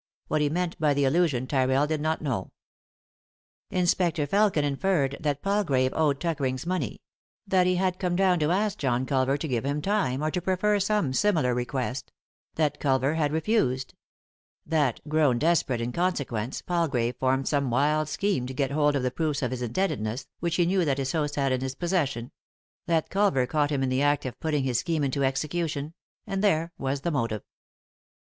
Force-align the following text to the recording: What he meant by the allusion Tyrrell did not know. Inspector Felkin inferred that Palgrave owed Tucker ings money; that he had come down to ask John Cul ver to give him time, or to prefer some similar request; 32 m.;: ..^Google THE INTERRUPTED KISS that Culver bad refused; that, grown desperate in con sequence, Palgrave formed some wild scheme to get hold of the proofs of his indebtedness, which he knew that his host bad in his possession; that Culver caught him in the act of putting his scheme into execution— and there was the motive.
What 0.29 0.41
he 0.41 0.49
meant 0.49 0.79
by 0.79 0.95
the 0.95 1.05
allusion 1.05 1.45
Tyrrell 1.45 1.85
did 1.85 2.01
not 2.01 2.23
know. 2.23 2.53
Inspector 3.69 4.25
Felkin 4.25 4.63
inferred 4.63 5.15
that 5.19 5.43
Palgrave 5.43 5.93
owed 5.93 6.19
Tucker 6.19 6.47
ings 6.47 6.65
money; 6.65 7.01
that 7.45 7.67
he 7.67 7.75
had 7.75 7.99
come 7.99 8.15
down 8.15 8.39
to 8.39 8.49
ask 8.49 8.79
John 8.79 9.05
Cul 9.05 9.27
ver 9.27 9.37
to 9.37 9.47
give 9.47 9.63
him 9.63 9.79
time, 9.79 10.23
or 10.23 10.31
to 10.31 10.41
prefer 10.41 10.79
some 10.79 11.13
similar 11.13 11.53
request; 11.53 12.11
32 12.55 12.63
m.;: 12.63 12.65
..^Google 12.65 12.65
THE 12.65 12.65
INTERRUPTED 12.65 12.73
KISS 12.73 12.79
that 12.81 12.81
Culver 12.81 13.13
bad 13.13 13.31
refused; 13.31 13.93
that, 14.65 15.01
grown 15.07 15.37
desperate 15.37 15.81
in 15.81 15.91
con 15.91 16.15
sequence, 16.15 16.61
Palgrave 16.63 17.17
formed 17.17 17.47
some 17.47 17.69
wild 17.69 18.09
scheme 18.09 18.47
to 18.47 18.55
get 18.55 18.71
hold 18.71 18.95
of 18.95 19.03
the 19.03 19.11
proofs 19.11 19.43
of 19.43 19.51
his 19.51 19.61
indebtedness, 19.61 20.25
which 20.39 20.55
he 20.55 20.65
knew 20.65 20.83
that 20.83 20.97
his 20.97 21.11
host 21.11 21.35
bad 21.35 21.51
in 21.51 21.61
his 21.61 21.75
possession; 21.75 22.31
that 22.87 23.11
Culver 23.11 23.45
caught 23.45 23.71
him 23.71 23.83
in 23.83 23.89
the 23.89 24.01
act 24.01 24.25
of 24.25 24.39
putting 24.39 24.63
his 24.63 24.79
scheme 24.79 25.03
into 25.03 25.23
execution— 25.23 25.93
and 26.25 26.43
there 26.43 26.71
was 26.79 27.01
the 27.01 27.11
motive. 27.11 27.43